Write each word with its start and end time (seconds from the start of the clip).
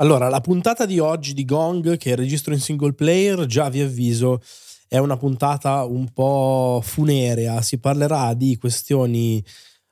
Allora, 0.00 0.28
la 0.28 0.40
puntata 0.40 0.86
di 0.86 1.00
oggi 1.00 1.34
di 1.34 1.44
Gong, 1.44 1.96
che 1.96 2.14
registro 2.14 2.54
in 2.54 2.60
single 2.60 2.92
player, 2.92 3.46
già 3.46 3.68
vi 3.68 3.80
avviso, 3.80 4.40
è 4.86 4.96
una 4.98 5.16
puntata 5.16 5.82
un 5.82 6.12
po' 6.12 6.80
funerea. 6.84 7.60
Si 7.62 7.80
parlerà 7.80 8.32
di 8.34 8.56
questioni 8.58 9.44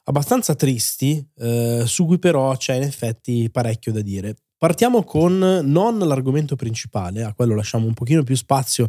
abbastanza 0.04 0.54
tristi, 0.54 1.26
eh, 1.38 1.82
su 1.86 2.06
cui 2.06 2.20
però 2.20 2.56
c'è 2.56 2.76
in 2.76 2.82
effetti 2.82 3.50
parecchio 3.50 3.90
da 3.90 4.00
dire. 4.00 4.36
Partiamo 4.56 5.02
con 5.02 5.38
non 5.64 5.98
l'argomento 5.98 6.54
principale, 6.54 7.24
a 7.24 7.34
quello 7.34 7.56
lasciamo 7.56 7.86
un 7.86 7.94
pochino 7.94 8.22
più 8.22 8.36
spazio 8.36 8.88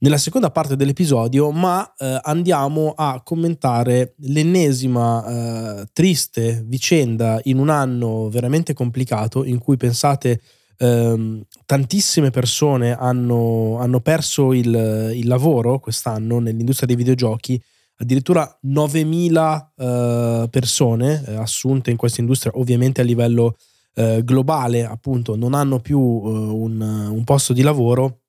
nella 0.00 0.18
seconda 0.18 0.50
parte 0.50 0.76
dell'episodio, 0.76 1.50
ma 1.50 1.92
eh, 1.96 2.18
andiamo 2.22 2.92
a 2.96 3.20
commentare 3.24 4.14
l'ennesima 4.18 5.80
eh, 5.80 5.86
triste 5.92 6.62
vicenda 6.66 7.40
in 7.44 7.58
un 7.58 7.68
anno 7.68 8.28
veramente 8.28 8.74
complicato 8.74 9.44
in 9.44 9.58
cui 9.58 9.76
pensate 9.76 10.40
ehm, 10.78 11.42
tantissime 11.66 12.30
persone 12.30 12.96
hanno, 12.96 13.78
hanno 13.78 14.00
perso 14.00 14.52
il, 14.52 15.12
il, 15.14 15.26
lavoro 15.26 15.78
quest'anno 15.78 16.38
nell'industria 16.38 16.86
dei 16.86 16.96
videogiochi. 16.96 17.60
Addirittura 18.00 18.58
9.000 18.64 19.66
eh, 19.76 20.48
persone 20.48 21.24
eh, 21.26 21.34
assunte 21.34 21.90
in 21.90 21.96
questa 21.96 22.20
industria, 22.20 22.52
ovviamente 22.54 23.00
a 23.00 23.04
livello 23.04 23.56
eh, 23.94 24.22
globale, 24.24 24.84
appunto, 24.84 25.34
non 25.34 25.54
hanno 25.54 25.80
più 25.80 25.98
eh, 25.98 26.28
un, 26.30 26.80
un 26.80 27.24
posto 27.24 27.52
di 27.52 27.62
lavoro 27.62 28.20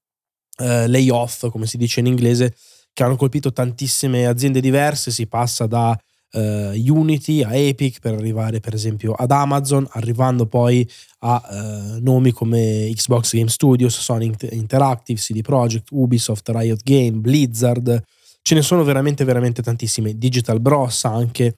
eh, 0.58 0.88
layoff, 0.88 1.50
come 1.50 1.67
si 1.67 1.77
dice 1.77 2.00
in 2.00 2.08
inglese, 2.08 2.55
che 2.92 3.03
hanno 3.03 3.16
colpito 3.16 3.53
tantissime 3.53 4.25
aziende 4.25 4.59
diverse, 4.59 5.11
si 5.11 5.27
passa 5.27 5.67
da 5.67 5.97
Uh, 6.31 6.73
Unity 6.75 7.41
a 7.41 7.55
Epic 7.55 7.99
per 7.99 8.13
arrivare 8.13 8.59
per 8.59 8.75
esempio 8.75 9.13
ad 9.13 9.31
Amazon, 9.31 9.88
arrivando 9.91 10.45
poi 10.45 10.88
a 11.19 11.44
uh, 11.49 11.99
nomi 12.02 12.31
come 12.31 12.91
Xbox 12.94 13.33
Game 13.36 13.49
Studios, 13.49 13.99
Sony 13.99 14.31
Interactive, 14.52 15.19
CD 15.19 15.41
Projekt, 15.41 15.89
Ubisoft, 15.91 16.47
Riot 16.49 16.81
Game, 16.83 17.17
Blizzard. 17.17 18.03
Ce 18.41 18.55
ne 18.55 18.61
sono 18.61 18.83
veramente 18.83 19.23
veramente 19.23 19.61
tantissime. 19.61 20.17
Digital 20.17 20.59
Bros 20.59 21.05
anche. 21.05 21.55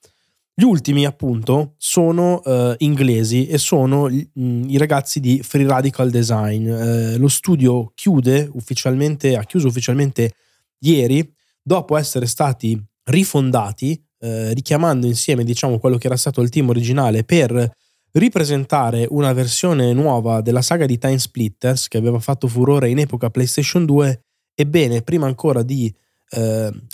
Gli 0.54 0.64
ultimi, 0.64 1.06
appunto, 1.06 1.74
sono 1.78 2.42
uh, 2.44 2.74
inglesi 2.78 3.46
e 3.46 3.56
sono 3.56 4.08
mh, 4.08 4.28
mm, 4.38 4.68
i 4.68 4.76
ragazzi 4.76 5.18
di 5.18 5.42
Free 5.42 5.66
Radical 5.66 6.10
Design. 6.10 6.68
Uh, 6.68 7.16
lo 7.16 7.28
studio 7.28 7.90
chiude 7.94 8.50
ufficialmente, 8.52 9.34
ha 9.34 9.44
chiuso 9.44 9.68
ufficialmente 9.68 10.34
ieri, 10.80 11.26
dopo 11.62 11.96
essere 11.96 12.26
stati 12.26 12.78
rifondati, 13.04 14.00
uh, 14.22 14.52
richiamando 14.52 15.06
insieme, 15.06 15.44
diciamo, 15.44 15.78
quello 15.78 15.98
che 15.98 16.06
era 16.06 16.16
stato 16.16 16.40
il 16.40 16.48
team 16.48 16.70
originale 16.70 17.24
per 17.24 17.76
ripresentare 18.12 19.06
una 19.10 19.32
versione 19.32 19.92
nuova 19.92 20.40
della 20.40 20.62
saga 20.62 20.86
di 20.86 20.98
Time 20.98 21.18
Splitters 21.18 21.88
che 21.88 21.98
aveva 21.98 22.18
fatto 22.18 22.48
furore 22.48 22.88
in 22.88 22.98
epoca 22.98 23.30
PlayStation 23.30 23.84
2. 23.84 24.22
Ebbene, 24.54 25.02
prima 25.02 25.26
ancora 25.26 25.62
di 25.62 25.94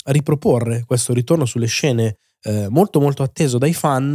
riproporre 0.03 0.83
questo 0.85 1.13
ritorno 1.13 1.45
sulle 1.45 1.67
scene 1.67 2.17
eh, 2.41 2.67
molto 2.69 2.99
molto 2.99 3.23
atteso 3.23 3.57
dai 3.57 3.73
fan, 3.73 4.11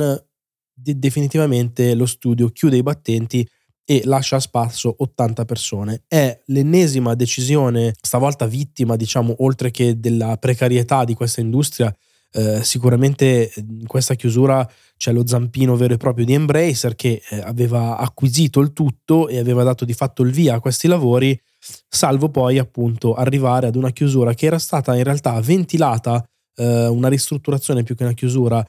de- 0.72 0.98
definitivamente 0.98 1.94
lo 1.94 2.06
studio 2.06 2.48
chiude 2.48 2.76
i 2.76 2.82
battenti 2.82 3.46
e 3.86 4.02
lascia 4.04 4.36
a 4.36 4.40
spasso 4.40 4.94
80 4.96 5.44
persone. 5.44 6.02
È 6.08 6.40
l'ennesima 6.46 7.14
decisione, 7.14 7.94
stavolta 8.00 8.46
vittima, 8.46 8.96
diciamo, 8.96 9.34
oltre 9.38 9.70
che 9.70 10.00
della 10.00 10.36
precarietà 10.38 11.04
di 11.04 11.14
questa 11.14 11.42
industria. 11.42 11.94
Eh, 12.36 12.64
sicuramente 12.64 13.52
in 13.54 13.86
questa 13.86 14.16
chiusura 14.16 14.68
c'è 14.96 15.12
lo 15.12 15.24
zampino 15.24 15.76
vero 15.76 15.94
e 15.94 15.98
proprio 15.98 16.24
di 16.24 16.32
Embracer 16.32 16.96
che 16.96 17.22
eh, 17.30 17.38
aveva 17.38 17.96
acquisito 17.96 18.58
il 18.58 18.72
tutto 18.72 19.28
e 19.28 19.38
aveva 19.38 19.62
dato 19.62 19.84
di 19.84 19.92
fatto 19.92 20.24
il 20.24 20.32
via 20.32 20.54
a 20.54 20.60
questi 20.60 20.88
lavori, 20.88 21.40
salvo 21.88 22.30
poi 22.30 22.58
appunto 22.58 23.14
arrivare 23.14 23.68
ad 23.68 23.76
una 23.76 23.90
chiusura 23.90 24.34
che 24.34 24.46
era 24.46 24.58
stata 24.58 24.96
in 24.96 25.04
realtà 25.04 25.40
ventilata 25.40 26.24
eh, 26.56 26.86
una 26.86 27.08
ristrutturazione 27.08 27.84
più 27.84 27.94
che 27.94 28.02
una 28.02 28.14
chiusura 28.14 28.64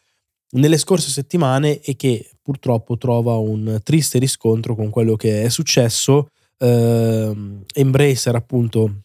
nelle 0.51 0.77
scorse 0.77 1.09
settimane 1.09 1.79
e 1.81 1.95
che 1.95 2.29
purtroppo 2.43 2.97
trova 2.97 3.35
un 3.37 3.79
triste 3.81 4.19
riscontro 4.19 4.75
con 4.75 4.91
quello 4.91 5.15
che 5.15 5.41
è 5.41 5.49
successo. 5.49 6.27
Eh, 6.59 7.35
Embracer 7.73 8.35
appunto 8.35 9.01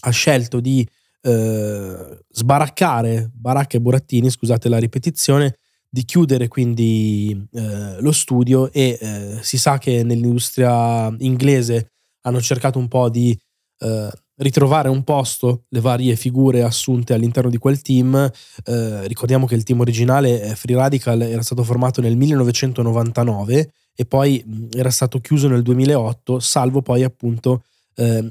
ha 0.00 0.10
scelto 0.10 0.58
di 0.58 0.86
eh, 1.26 2.18
sbaraccare 2.28 3.30
baracca 3.32 3.78
e 3.78 3.80
burattini, 3.80 4.28
scusate 4.28 4.68
la 4.68 4.78
ripetizione, 4.78 5.56
di 5.88 6.04
chiudere 6.04 6.48
quindi 6.48 7.46
eh, 7.52 8.00
lo 8.00 8.12
studio 8.12 8.70
e 8.72 8.98
eh, 9.00 9.38
si 9.42 9.56
sa 9.56 9.78
che 9.78 10.02
nell'industria 10.02 11.14
inglese 11.20 11.92
hanno 12.22 12.40
cercato 12.40 12.78
un 12.78 12.88
po' 12.88 13.08
di 13.08 13.38
eh, 13.78 14.10
ritrovare 14.36 14.88
un 14.88 15.04
posto 15.04 15.64
le 15.68 15.80
varie 15.80 16.16
figure 16.16 16.62
assunte 16.62 17.14
all'interno 17.14 17.48
di 17.48 17.58
quel 17.58 17.80
team. 17.80 18.30
Eh, 18.64 19.06
ricordiamo 19.06 19.46
che 19.46 19.54
il 19.54 19.62
team 19.62 19.80
originale, 19.80 20.54
Free 20.56 20.76
Radical, 20.76 21.22
era 21.22 21.42
stato 21.42 21.62
formato 21.62 22.00
nel 22.00 22.16
1999 22.16 23.72
e 23.94 24.04
poi 24.04 24.68
era 24.72 24.90
stato 24.90 25.20
chiuso 25.20 25.46
nel 25.46 25.62
2008, 25.62 26.40
salvo 26.40 26.82
poi 26.82 27.02
appunto 27.04 27.62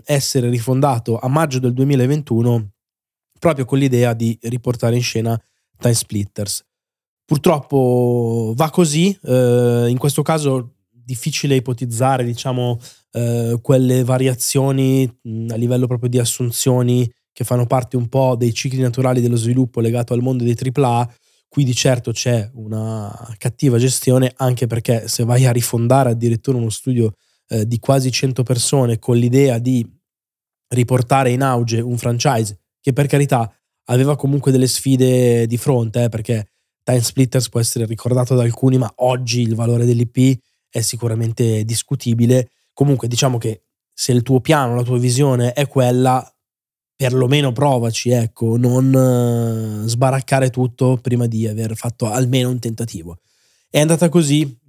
essere 0.03 0.49
rifondato 0.49 1.17
a 1.17 1.29
maggio 1.29 1.57
del 1.59 1.71
2021 1.71 2.72
proprio 3.43 3.65
con 3.65 3.77
l'idea 3.77 4.13
di 4.13 4.37
riportare 4.43 4.95
in 4.95 5.01
scena 5.01 5.37
Time 5.77 5.93
Splitters. 5.93 6.63
Purtroppo 7.25 8.53
va 8.55 8.69
così, 8.69 9.17
eh, 9.21 9.87
in 9.89 9.97
questo 9.97 10.21
caso 10.21 10.75
difficile 10.89 11.55
ipotizzare, 11.55 12.23
diciamo, 12.23 12.79
eh, 13.11 13.59
quelle 13.61 14.05
variazioni 14.05 15.05
mh, 15.21 15.47
a 15.49 15.55
livello 15.55 15.87
proprio 15.87 16.09
di 16.09 16.19
assunzioni 16.19 17.11
che 17.33 17.43
fanno 17.43 17.65
parte 17.65 17.97
un 17.97 18.07
po' 18.07 18.37
dei 18.37 18.53
cicli 18.53 18.79
naturali 18.79 19.19
dello 19.19 19.35
sviluppo 19.35 19.81
legato 19.81 20.13
al 20.13 20.21
mondo 20.21 20.45
dei 20.45 20.55
AAA. 20.57 21.13
Qui 21.49 21.65
di 21.65 21.75
certo 21.75 22.13
c'è 22.13 22.49
una 22.53 23.35
cattiva 23.37 23.77
gestione, 23.77 24.31
anche 24.37 24.67
perché 24.67 25.09
se 25.09 25.25
vai 25.25 25.45
a 25.45 25.51
rifondare 25.51 26.11
addirittura 26.11 26.57
uno 26.57 26.69
studio 26.69 27.11
eh, 27.49 27.67
di 27.67 27.77
quasi 27.79 28.09
100 28.09 28.41
persone 28.43 28.99
con 28.99 29.17
l'idea 29.17 29.59
di 29.59 29.85
riportare 30.69 31.31
in 31.31 31.41
auge 31.41 31.81
un 31.81 31.97
franchise 31.97 32.57
che 32.83 32.91
per 32.91 33.07
carità 33.07 33.49
aveva 33.85 34.17
comunque 34.17 34.51
delle 34.51 34.67
sfide 34.67 35.47
di 35.47 35.57
fronte, 35.57 36.03
eh, 36.03 36.09
perché 36.09 36.49
Time 36.83 37.01
Splitters 37.01 37.47
può 37.47 37.61
essere 37.61 37.85
ricordato 37.85 38.35
da 38.35 38.43
alcuni, 38.43 38.77
ma 38.77 38.91
oggi 38.97 39.41
il 39.41 39.55
valore 39.55 39.85
dell'IP 39.85 40.37
è 40.69 40.81
sicuramente 40.81 41.63
discutibile 41.63 42.49
comunque 42.73 43.07
diciamo 43.07 43.37
che 43.37 43.61
se 43.93 44.11
il 44.11 44.23
tuo 44.23 44.41
piano, 44.41 44.75
la 44.75 44.83
tua 44.83 44.97
visione 44.97 45.53
è 45.53 45.67
quella, 45.67 46.27
perlomeno 46.95 47.51
provaci, 47.51 48.09
ecco, 48.09 48.57
non 48.57 49.83
eh, 49.83 49.87
sbaraccare 49.87 50.49
tutto 50.49 50.97
prima 50.97 51.27
di 51.27 51.47
aver 51.47 51.75
fatto 51.75 52.09
almeno 52.09 52.49
un 52.49 52.57
tentativo. 52.57 53.19
È 53.69 53.79
andata 53.79 54.09
così, 54.09 54.59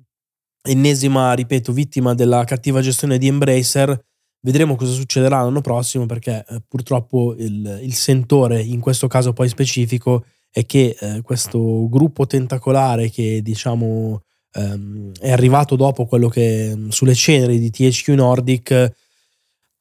ennesima, 0.62 1.32
ripeto, 1.32 1.72
vittima 1.72 2.14
della 2.14 2.44
cattiva 2.44 2.82
gestione 2.82 3.16
di 3.16 3.28
Embracer. 3.28 3.98
Vedremo 4.44 4.77
cosa 4.77 4.93
succederà 4.93 5.41
l'anno 5.41 5.62
prossimo 5.62 6.05
perché 6.05 6.44
eh, 6.47 6.60
purtroppo 6.69 7.34
il, 7.38 7.81
il, 7.82 7.94
sentore, 7.94 8.60
in 8.60 8.78
questo 8.78 9.06
caso 9.06 9.32
poi 9.32 9.49
specifico, 9.49 10.27
è 10.50 10.66
che 10.66 10.94
eh, 11.00 11.22
questo 11.22 11.88
gruppo 11.88 12.27
tentacolare 12.27 13.09
che 13.09 13.41
diciamo 13.41 14.21
ehm, 14.53 15.12
è 15.19 15.32
arrivato 15.32 15.77
dopo 15.77 16.05
quello 16.05 16.29
che 16.29 16.76
sulle 16.91 17.14
ceneri 17.14 17.58
di 17.58 17.70
THQ 17.70 18.08
Nordic 18.08 18.93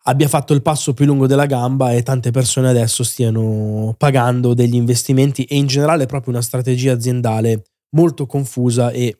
abbia 0.03 0.29
fatto 0.29 0.53
il 0.53 0.61
passo 0.61 0.93
più 0.93 1.05
lungo 1.05 1.27
della 1.27 1.45
gamba 1.45 1.91
e 1.91 2.01
tante 2.01 2.31
persone 2.31 2.69
adesso 2.69 3.03
stiano 3.03 3.93
pagando 3.97 4.53
degli 4.53 4.75
investimenti 4.75 5.43
e 5.43 5.57
in 5.57 5.67
generale 5.67 6.05
proprio 6.05 6.31
una 6.31 6.41
strategia 6.41 6.93
aziendale 6.93 7.63
molto 7.89 8.25
confusa 8.25 8.91
e 8.91 9.19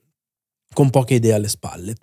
con 0.74 0.90
poche 0.90 1.16
idee 1.16 1.34
alle 1.34 1.50
spalle. 1.50 1.96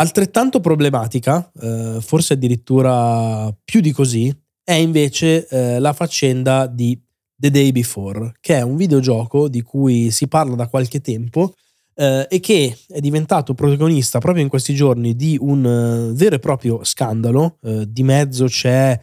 Altrettanto 0.00 0.60
problematica, 0.60 1.50
eh, 1.60 1.98
forse 2.00 2.34
addirittura 2.34 3.52
più 3.64 3.80
di 3.80 3.90
così, 3.90 4.32
è 4.62 4.74
invece 4.74 5.48
eh, 5.48 5.80
la 5.80 5.92
faccenda 5.92 6.68
di 6.68 7.00
The 7.34 7.50
Day 7.50 7.72
Before, 7.72 8.32
che 8.38 8.58
è 8.58 8.62
un 8.62 8.76
videogioco 8.76 9.48
di 9.48 9.60
cui 9.60 10.12
si 10.12 10.28
parla 10.28 10.54
da 10.54 10.68
qualche 10.68 11.00
tempo 11.00 11.54
eh, 11.94 12.28
e 12.30 12.38
che 12.38 12.78
è 12.86 13.00
diventato 13.00 13.54
protagonista 13.54 14.20
proprio 14.20 14.44
in 14.44 14.48
questi 14.48 14.72
giorni 14.72 15.16
di 15.16 15.36
un 15.40 15.64
uh, 15.64 16.12
vero 16.14 16.36
e 16.36 16.38
proprio 16.38 16.84
scandalo. 16.84 17.58
Uh, 17.62 17.84
di 17.84 18.04
mezzo 18.04 18.44
c'è 18.46 18.96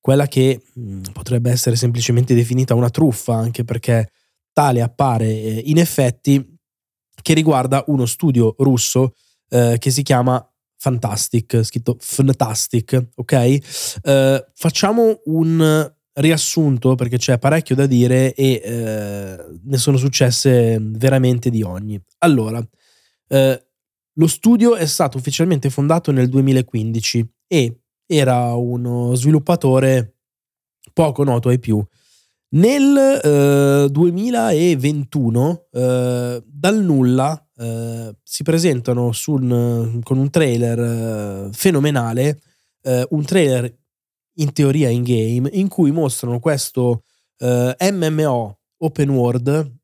quella 0.00 0.26
che 0.28 0.62
mh, 0.72 0.80
mm, 0.80 1.02
potrebbe 1.12 1.50
essere 1.50 1.76
semplicemente 1.76 2.34
definita 2.34 2.74
una 2.74 2.88
truffa, 2.88 3.34
anche 3.34 3.64
perché 3.64 4.12
tale 4.54 4.80
appare 4.80 5.26
eh, 5.26 5.62
in 5.66 5.76
effetti, 5.76 6.56
che 7.20 7.34
riguarda 7.34 7.84
uno 7.88 8.06
studio 8.06 8.54
russo 8.58 9.12
eh, 9.50 9.76
che 9.78 9.90
si 9.90 10.02
chiama 10.02 10.42
Fantastic, 10.76 11.62
scritto 11.64 11.96
Fantastic, 11.98 13.08
ok? 13.16 13.58
Uh, 14.02 14.44
facciamo 14.54 15.20
un 15.24 15.92
riassunto 16.14 16.94
perché 16.94 17.16
c'è 17.16 17.38
parecchio 17.38 17.74
da 17.76 17.86
dire 17.86 18.34
e 18.34 18.60
eh, 18.64 19.36
ne 19.62 19.76
sono 19.78 19.96
successe 19.96 20.78
veramente 20.80 21.48
di 21.50 21.62
ogni. 21.62 22.00
Allora, 22.18 22.60
eh, 23.28 23.62
Lo 24.18 24.26
studio 24.26 24.74
è 24.74 24.86
stato 24.86 25.16
ufficialmente 25.18 25.70
fondato 25.70 26.10
nel 26.10 26.28
2015 26.28 27.24
e 27.46 27.82
era 28.06 28.54
uno 28.54 29.14
sviluppatore 29.14 30.16
poco 30.92 31.22
noto 31.22 31.50
ai 31.50 31.60
più. 31.60 31.84
Nel 32.50 32.96
eh, 33.22 33.88
2021, 33.90 35.66
eh, 35.70 36.42
dal 36.44 36.82
nulla, 36.82 37.47
eh, 37.58 38.14
si 38.22 38.42
presentano 38.42 39.10
un, 39.26 40.00
con 40.02 40.18
un 40.18 40.30
trailer 40.30 40.78
eh, 40.78 41.48
fenomenale, 41.52 42.40
eh, 42.82 43.06
un 43.10 43.24
trailer 43.24 43.74
in 44.34 44.52
teoria 44.52 44.88
in 44.88 45.02
game, 45.02 45.48
in 45.52 45.68
cui 45.68 45.90
mostrano 45.90 46.38
questo 46.38 47.02
MMO 47.40 48.58
open 48.78 49.10
world 49.10 49.76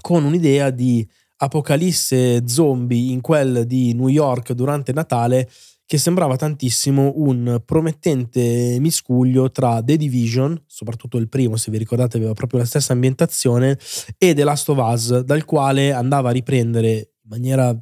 con 0.00 0.24
un'idea 0.24 0.68
di 0.70 1.06
apocalisse 1.38 2.46
zombie 2.46 3.12
in 3.12 3.20
quel 3.20 3.66
di 3.66 3.94
New 3.94 4.08
York 4.08 4.52
durante 4.52 4.92
Natale 4.92 5.50
che 5.86 5.98
sembrava 5.98 6.36
tantissimo 6.36 7.12
un 7.14 7.62
promettente 7.64 8.76
miscuglio 8.80 9.52
tra 9.52 9.80
The 9.82 9.96
Division, 9.96 10.60
soprattutto 10.66 11.16
il 11.16 11.28
primo, 11.28 11.56
se 11.56 11.70
vi 11.70 11.78
ricordate, 11.78 12.16
aveva 12.16 12.32
proprio 12.32 12.58
la 12.58 12.66
stessa 12.66 12.92
ambientazione, 12.92 13.78
e 14.18 14.34
The 14.34 14.42
Last 14.44 14.68
of 14.68 14.78
Us, 14.78 15.20
dal 15.20 15.44
quale 15.44 15.92
andava 15.92 16.30
a 16.30 16.32
riprendere 16.32 16.90
in 16.90 17.28
maniera 17.30 17.78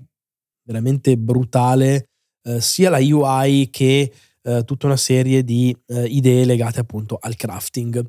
veramente 0.65 1.17
brutale 1.17 2.11
eh, 2.43 2.61
sia 2.61 2.91
la 2.91 2.99
UI 2.99 3.71
che 3.71 4.13
eh, 4.43 4.65
tutta 4.65 4.85
una 4.87 4.99
serie 4.99 5.43
di 5.43 5.75
eh, 5.87 6.05
idee 6.05 6.45
legate 6.45 6.81
appunto 6.81 7.17
al 7.19 7.37
crafting. 7.37 8.05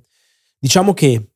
Diciamo 0.60 0.94
che 0.94 1.35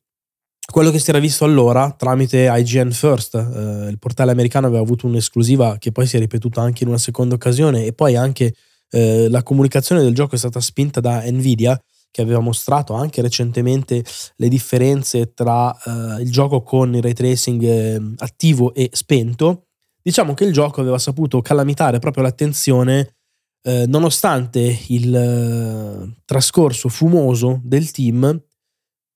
quello 0.70 0.90
che 0.90 0.98
si 0.98 1.10
era 1.10 1.18
visto 1.18 1.44
allora 1.44 1.90
tramite 1.90 2.48
IGN 2.50 2.90
First, 2.92 3.34
eh, 3.34 3.88
il 3.88 3.98
portale 3.98 4.30
americano 4.30 4.66
aveva 4.66 4.82
avuto 4.82 5.06
un'esclusiva 5.06 5.76
che 5.78 5.92
poi 5.92 6.06
si 6.06 6.16
è 6.16 6.18
ripetuta 6.18 6.60
anche 6.60 6.82
in 6.82 6.88
una 6.88 6.98
seconda 6.98 7.34
occasione 7.34 7.84
e 7.84 7.92
poi 7.92 8.16
anche 8.16 8.54
eh, 8.90 9.28
la 9.28 9.42
comunicazione 9.42 10.02
del 10.02 10.14
gioco 10.14 10.34
è 10.34 10.38
stata 10.38 10.60
spinta 10.60 11.00
da 11.00 11.22
Nvidia 11.24 11.80
che 12.10 12.22
aveva 12.22 12.40
mostrato 12.40 12.92
anche 12.94 13.22
recentemente 13.22 14.04
le 14.36 14.48
differenze 14.48 15.32
tra 15.32 15.72
eh, 15.72 16.22
il 16.22 16.30
gioco 16.30 16.62
con 16.62 16.94
il 16.94 17.02
ray 17.02 17.12
tracing 17.12 17.62
eh, 17.62 18.00
attivo 18.18 18.74
e 18.74 18.90
spento. 18.92 19.66
Diciamo 20.02 20.34
che 20.34 20.44
il 20.44 20.52
gioco 20.52 20.80
aveva 20.80 20.98
saputo 20.98 21.40
calamitare 21.40 21.98
proprio 21.98 22.24
l'attenzione 22.24 23.14
eh, 23.62 23.84
nonostante 23.86 24.78
il 24.88 25.14
eh, 25.14 26.22
trascorso 26.24 26.88
fumoso 26.88 27.60
del 27.62 27.90
team, 27.90 28.42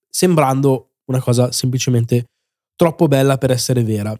sembrando 0.08 0.93
una 1.06 1.20
cosa 1.20 1.52
semplicemente 1.52 2.26
troppo 2.76 3.08
bella 3.08 3.38
per 3.38 3.50
essere 3.50 3.82
vera. 3.82 4.16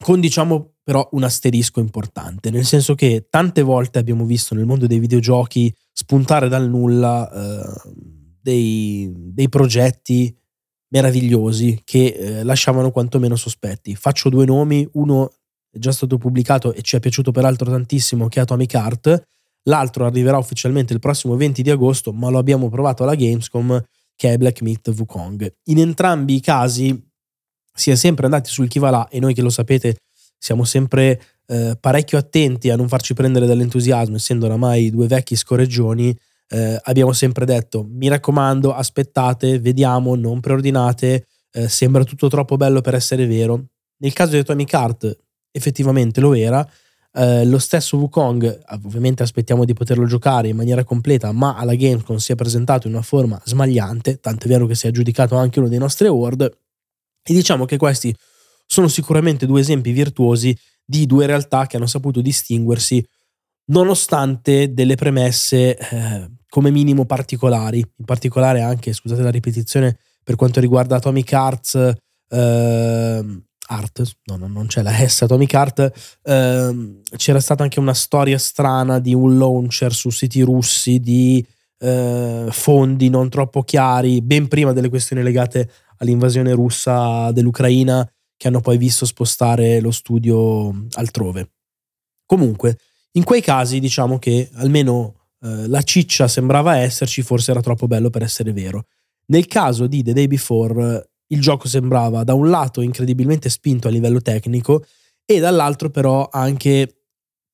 Con 0.00 0.20
diciamo 0.20 0.74
però 0.82 1.06
un 1.12 1.24
asterisco 1.24 1.80
importante, 1.80 2.50
nel 2.50 2.64
senso 2.64 2.94
che 2.94 3.26
tante 3.28 3.62
volte 3.62 3.98
abbiamo 3.98 4.24
visto 4.24 4.54
nel 4.54 4.64
mondo 4.64 4.86
dei 4.86 4.98
videogiochi 5.00 5.74
spuntare 5.92 6.48
dal 6.48 6.68
nulla 6.68 7.30
eh, 7.30 7.90
dei, 8.40 9.12
dei, 9.14 9.48
progetti 9.48 10.34
meravigliosi 10.90 11.82
che 11.84 12.06
eh, 12.06 12.42
lasciavano 12.44 12.90
quantomeno 12.90 13.36
sospetti. 13.36 13.94
Faccio 13.96 14.30
due 14.30 14.46
nomi, 14.46 14.88
uno 14.92 15.30
è 15.70 15.78
già 15.78 15.92
stato 15.92 16.16
pubblicato 16.16 16.72
e 16.72 16.80
ci 16.82 16.96
è 16.96 17.00
piaciuto 17.00 17.32
peraltro 17.32 17.70
tantissimo, 17.70 18.28
che 18.28 18.38
è 18.38 18.42
Atomic 18.42 18.72
Heart, 18.72 19.22
l'altro 19.64 20.06
arriverà 20.06 20.38
ufficialmente 20.38 20.92
il 20.92 21.00
prossimo 21.00 21.36
20 21.36 21.60
di 21.60 21.70
agosto, 21.70 22.12
ma 22.12 22.30
lo 22.30 22.38
abbiamo 22.38 22.70
provato 22.70 23.02
alla 23.02 23.14
Gamescom 23.14 23.82
che 24.18 24.32
è 24.32 24.36
Black 24.36 24.62
Myth 24.62 24.88
Wukong. 24.88 25.48
In 25.66 25.78
entrambi 25.78 26.34
i 26.34 26.40
casi 26.40 27.00
si 27.72 27.92
è 27.92 27.94
sempre 27.94 28.24
andati 28.24 28.50
sul 28.50 28.66
chi 28.66 28.80
va 28.80 28.90
là 28.90 29.08
e 29.08 29.20
noi 29.20 29.32
che 29.32 29.42
lo 29.42 29.48
sapete 29.48 29.98
siamo 30.36 30.64
sempre 30.64 31.22
eh, 31.46 31.76
parecchio 31.78 32.18
attenti 32.18 32.68
a 32.68 32.74
non 32.74 32.88
farci 32.88 33.14
prendere 33.14 33.46
dall'entusiasmo, 33.46 34.16
essendo 34.16 34.46
oramai 34.46 34.90
due 34.90 35.06
vecchi 35.06 35.36
scorreggioni, 35.36 36.16
eh, 36.48 36.80
abbiamo 36.82 37.12
sempre 37.12 37.44
detto 37.44 37.86
mi 37.88 38.08
raccomando 38.08 38.74
aspettate, 38.74 39.60
vediamo, 39.60 40.16
non 40.16 40.40
preordinate, 40.40 41.26
eh, 41.52 41.68
sembra 41.68 42.02
tutto 42.02 42.26
troppo 42.26 42.56
bello 42.56 42.80
per 42.80 42.94
essere 42.94 43.24
vero. 43.26 43.66
Nel 43.98 44.12
caso 44.12 44.32
di 44.32 44.38
Atomic 44.38 44.72
Heart 44.72 45.18
effettivamente 45.52 46.20
lo 46.20 46.34
era, 46.34 46.68
eh, 47.18 47.44
lo 47.44 47.58
stesso 47.58 47.96
Wukong, 47.96 48.60
ovviamente 48.84 49.24
aspettiamo 49.24 49.64
di 49.64 49.72
poterlo 49.72 50.06
giocare 50.06 50.46
in 50.46 50.56
maniera 50.56 50.84
completa, 50.84 51.32
ma 51.32 51.56
alla 51.56 51.74
Gamescom 51.74 52.16
si 52.16 52.30
è 52.30 52.36
presentato 52.36 52.86
in 52.86 52.94
una 52.94 53.02
forma 53.02 53.40
smagliante, 53.44 54.20
tanto 54.20 54.46
è 54.46 54.48
vero 54.48 54.66
che 54.66 54.76
si 54.76 54.86
è 54.86 54.90
aggiudicato 54.90 55.34
anche 55.34 55.58
uno 55.58 55.68
dei 55.68 55.78
nostri 55.78 56.06
award. 56.06 56.42
E 57.22 57.32
diciamo 57.34 57.64
che 57.64 57.76
questi 57.76 58.14
sono 58.64 58.86
sicuramente 58.86 59.46
due 59.46 59.60
esempi 59.60 59.90
virtuosi 59.90 60.56
di 60.84 61.06
due 61.06 61.26
realtà 61.26 61.66
che 61.66 61.76
hanno 61.76 61.86
saputo 61.86 62.20
distinguersi 62.20 63.04
nonostante 63.66 64.72
delle 64.72 64.94
premesse 64.94 65.76
eh, 65.76 66.30
come 66.48 66.70
minimo 66.70 67.04
particolari, 67.04 67.78
in 67.78 68.04
particolare 68.04 68.60
anche, 68.62 68.92
scusate 68.92 69.22
la 69.22 69.30
ripetizione, 69.30 69.98
per 70.22 70.36
quanto 70.36 70.60
riguarda 70.60 70.96
Atomic 70.96 71.32
Hearts, 71.32 71.94
eh, 72.28 73.42
Art, 73.70 74.02
no, 74.24 74.36
no, 74.36 74.46
non 74.46 74.66
c'è 74.66 74.82
la 74.82 75.06
S, 75.06 75.22
Atomic 75.22 75.54
Art, 75.54 76.18
ehm, 76.22 77.00
c'era 77.16 77.40
stata 77.40 77.62
anche 77.62 77.78
una 77.78 77.94
storia 77.94 78.38
strana 78.38 78.98
di 78.98 79.14
un 79.14 79.36
launcher 79.36 79.92
su 79.92 80.10
siti 80.10 80.40
russi 80.40 81.00
di 81.00 81.46
eh, 81.80 82.46
fondi 82.50 83.08
non 83.08 83.28
troppo 83.28 83.62
chiari, 83.62 84.22
ben 84.22 84.48
prima 84.48 84.72
delle 84.72 84.88
questioni 84.88 85.22
legate 85.22 85.70
all'invasione 85.98 86.52
russa 86.52 87.30
dell'Ucraina, 87.32 88.08
che 88.36 88.48
hanno 88.48 88.60
poi 88.60 88.78
visto 88.78 89.04
spostare 89.04 89.80
lo 89.80 89.90
studio 89.90 90.86
altrove. 90.92 91.50
Comunque, 92.24 92.78
in 93.12 93.24
quei 93.24 93.42
casi 93.42 93.80
diciamo 93.80 94.18
che 94.18 94.48
almeno 94.54 95.14
eh, 95.42 95.66
la 95.66 95.82
ciccia 95.82 96.28
sembrava 96.28 96.76
esserci, 96.76 97.22
forse 97.22 97.50
era 97.50 97.60
troppo 97.60 97.86
bello 97.86 98.10
per 98.10 98.22
essere 98.22 98.52
vero. 98.52 98.86
Nel 99.26 99.46
caso 99.46 99.86
di 99.86 100.02
The 100.02 100.12
Day 100.12 100.26
Before 100.26 101.10
il 101.28 101.40
gioco 101.40 101.68
sembrava 101.68 102.24
da 102.24 102.34
un 102.34 102.48
lato 102.48 102.80
incredibilmente 102.80 103.48
spinto 103.48 103.88
a 103.88 103.90
livello 103.90 104.20
tecnico 104.20 104.84
e 105.24 105.38
dall'altro 105.38 105.90
però 105.90 106.28
anche 106.30 106.98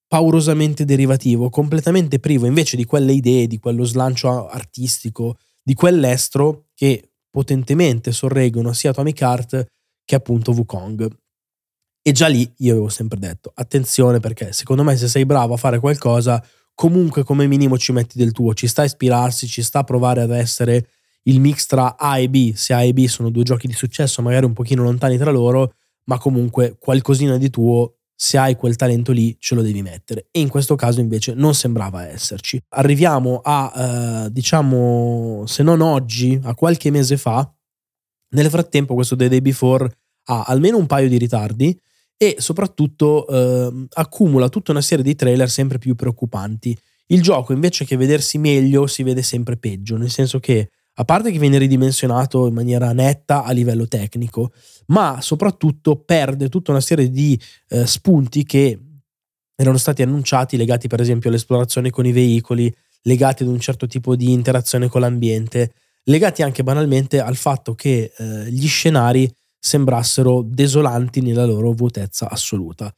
paurosamente 0.06 0.84
derivativo, 0.84 1.50
completamente 1.50 2.20
privo 2.20 2.46
invece 2.46 2.76
di 2.76 2.84
quelle 2.84 3.12
idee, 3.12 3.46
di 3.46 3.58
quello 3.58 3.84
slancio 3.84 4.46
artistico, 4.46 5.38
di 5.62 5.74
quell'estro 5.74 6.66
che 6.74 7.14
potentemente 7.30 8.12
sorreggono 8.12 8.72
sia 8.72 8.90
Atomic 8.90 9.20
Heart 9.20 9.66
che 10.04 10.14
appunto 10.14 10.52
Wukong. 10.52 11.08
E 12.00 12.12
già 12.12 12.28
lì 12.28 12.48
io 12.58 12.72
avevo 12.72 12.90
sempre 12.90 13.18
detto, 13.18 13.50
attenzione 13.54 14.20
perché 14.20 14.52
secondo 14.52 14.84
me 14.84 14.96
se 14.96 15.08
sei 15.08 15.24
bravo 15.24 15.54
a 15.54 15.56
fare 15.56 15.80
qualcosa, 15.80 16.44
comunque 16.74 17.24
come 17.24 17.46
minimo 17.46 17.78
ci 17.78 17.92
metti 17.92 18.18
del 18.18 18.32
tuo, 18.32 18.54
ci 18.54 18.66
sta 18.68 18.82
a 18.82 18.84
ispirarsi, 18.84 19.48
ci 19.48 19.62
sta 19.62 19.80
a 19.80 19.84
provare 19.84 20.20
ad 20.20 20.30
essere 20.30 20.90
il 21.24 21.40
mix 21.40 21.66
tra 21.66 21.96
A 21.96 22.18
e 22.18 22.28
B, 22.28 22.54
se 22.54 22.74
A 22.74 22.82
e 22.82 22.92
B 22.92 23.06
sono 23.06 23.30
due 23.30 23.42
giochi 23.44 23.66
di 23.66 23.72
successo, 23.72 24.22
magari 24.22 24.44
un 24.44 24.52
pochino 24.52 24.82
lontani 24.82 25.16
tra 25.16 25.30
loro, 25.30 25.74
ma 26.04 26.18
comunque 26.18 26.76
qualcosina 26.78 27.38
di 27.38 27.50
tuo, 27.50 27.96
se 28.14 28.38
hai 28.38 28.56
quel 28.56 28.76
talento 28.76 29.12
lì, 29.12 29.36
ce 29.38 29.54
lo 29.54 29.62
devi 29.62 29.82
mettere. 29.82 30.28
E 30.30 30.40
in 30.40 30.48
questo 30.48 30.74
caso 30.76 31.00
invece 31.00 31.34
non 31.34 31.54
sembrava 31.54 32.06
esserci. 32.06 32.60
Arriviamo 32.70 33.40
a, 33.42 34.24
eh, 34.26 34.32
diciamo, 34.32 35.44
se 35.46 35.62
non 35.62 35.80
oggi, 35.80 36.38
a 36.42 36.54
qualche 36.54 36.90
mese 36.90 37.16
fa. 37.16 37.50
Nel 38.30 38.50
frattempo 38.50 38.94
questo 38.94 39.16
The 39.16 39.28
Day 39.28 39.40
Before 39.40 39.90
ha 40.24 40.44
almeno 40.44 40.76
un 40.76 40.86
paio 40.86 41.08
di 41.08 41.18
ritardi 41.18 41.78
e 42.16 42.36
soprattutto 42.38 43.26
eh, 43.26 43.86
accumula 43.94 44.48
tutta 44.48 44.70
una 44.72 44.80
serie 44.80 45.04
di 45.04 45.14
trailer 45.14 45.50
sempre 45.50 45.78
più 45.78 45.94
preoccupanti. 45.94 46.76
Il 47.06 47.22
gioco 47.22 47.52
invece 47.52 47.84
che 47.84 47.96
vedersi 47.96 48.38
meglio 48.38 48.86
si 48.86 49.02
vede 49.02 49.22
sempre 49.22 49.56
peggio, 49.56 49.96
nel 49.96 50.10
senso 50.10 50.40
che 50.40 50.70
a 50.94 51.04
parte 51.04 51.30
che 51.30 51.38
viene 51.38 51.58
ridimensionato 51.58 52.46
in 52.46 52.54
maniera 52.54 52.92
netta 52.92 53.42
a 53.42 53.50
livello 53.52 53.88
tecnico, 53.88 54.52
ma 54.86 55.20
soprattutto 55.20 55.96
perde 55.96 56.48
tutta 56.48 56.70
una 56.70 56.80
serie 56.80 57.10
di 57.10 57.38
eh, 57.68 57.86
spunti 57.86 58.44
che 58.44 58.78
erano 59.56 59.76
stati 59.76 60.02
annunciati 60.02 60.56
legati 60.56 60.88
per 60.88 61.00
esempio 61.00 61.30
all'esplorazione 61.30 61.90
con 61.90 62.06
i 62.06 62.12
veicoli, 62.12 62.72
legati 63.02 63.42
ad 63.42 63.48
un 63.48 63.60
certo 63.60 63.86
tipo 63.86 64.14
di 64.16 64.30
interazione 64.32 64.88
con 64.88 65.00
l'ambiente, 65.00 65.74
legati 66.04 66.42
anche 66.42 66.62
banalmente 66.62 67.20
al 67.20 67.36
fatto 67.36 67.74
che 67.74 68.12
eh, 68.16 68.50
gli 68.50 68.66
scenari 68.66 69.32
sembrassero 69.58 70.42
desolanti 70.42 71.20
nella 71.22 71.44
loro 71.44 71.72
vuotezza 71.72 72.28
assoluta. 72.28 72.92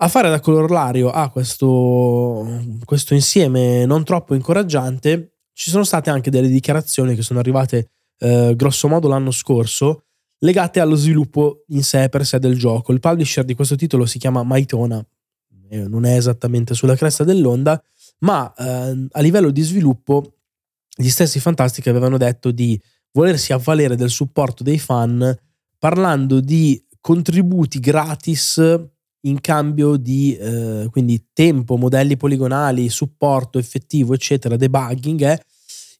A 0.00 0.08
fare 0.08 0.28
da 0.28 0.40
corollario 0.40 1.10
a 1.10 1.28
questo, 1.30 2.46
questo 2.84 3.14
insieme 3.14 3.84
non 3.84 4.04
troppo 4.04 4.34
incoraggiante 4.34 5.37
ci 5.58 5.70
sono 5.70 5.82
state 5.82 6.08
anche 6.08 6.30
delle 6.30 6.46
dichiarazioni 6.46 7.16
che 7.16 7.22
sono 7.22 7.40
arrivate 7.40 7.90
eh, 8.18 8.54
grosso 8.54 8.86
modo 8.86 9.08
l'anno 9.08 9.32
scorso 9.32 10.04
legate 10.38 10.78
allo 10.78 10.94
sviluppo 10.94 11.64
in 11.70 11.82
sé 11.82 12.08
per 12.08 12.24
sé 12.24 12.38
del 12.38 12.56
gioco. 12.56 12.92
Il 12.92 13.00
publisher 13.00 13.44
di 13.44 13.54
questo 13.54 13.74
titolo 13.74 14.06
si 14.06 14.20
chiama 14.20 14.44
Maitona, 14.44 15.04
eh, 15.68 15.88
non 15.88 16.04
è 16.04 16.16
esattamente 16.16 16.74
sulla 16.74 16.94
cresta 16.94 17.24
dell'onda, 17.24 17.82
ma 18.20 18.54
eh, 18.54 19.08
a 19.10 19.20
livello 19.20 19.50
di 19.50 19.62
sviluppo 19.62 20.36
gli 20.94 21.08
stessi 21.08 21.40
Fantastic 21.40 21.88
avevano 21.88 22.18
detto 22.18 22.52
di 22.52 22.80
volersi 23.10 23.52
avvalere 23.52 23.96
del 23.96 24.10
supporto 24.10 24.62
dei 24.62 24.78
fan 24.78 25.36
parlando 25.76 26.38
di 26.38 26.80
contributi 27.00 27.80
gratis 27.80 28.62
in 29.22 29.40
cambio 29.40 29.96
di 29.96 30.36
eh, 30.36 30.86
quindi 30.90 31.30
tempo, 31.32 31.76
modelli 31.76 32.16
poligonali, 32.16 32.88
supporto 32.88 33.58
effettivo, 33.58 34.14
eccetera, 34.14 34.56
debugging, 34.56 35.22
eh, 35.22 35.42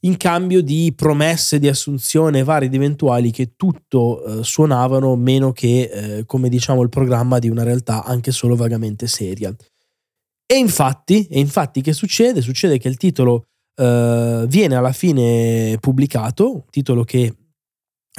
in 0.00 0.17
cambio 0.17 0.62
di 0.62 0.93
promesse 0.95 1.59
di 1.59 1.69
assunzione 1.69 2.45
varie 2.45 2.69
ed 2.69 2.75
eventuali 2.75 3.31
che 3.31 3.55
tutto 3.57 4.25
eh, 4.25 4.45
suonavano 4.45 5.17
meno 5.17 5.52
che, 5.52 5.90
eh, 5.93 6.25
come 6.25 6.49
diciamo, 6.49 6.83
il 6.83 6.88
programma 6.88 7.38
di 7.38 7.49
una 7.49 7.64
realtà 7.64 8.05
anche 8.05 8.31
solo 8.31 8.55
vagamente 8.55 9.07
seria. 9.09 9.55
E 10.47 10.57
infatti, 10.57 11.26
e 11.26 11.40
infatti 11.40 11.81
che 11.81 11.93
succede? 11.93 12.40
Succede 12.40 12.78
che 12.78 12.88
il 12.88 12.97
titolo 12.97 13.47
eh, 13.75 14.45
viene 14.49 14.75
alla 14.76 14.93
fine 14.93 15.76
pubblicato, 15.81 16.64
titolo 16.71 17.05
che, 17.05 17.35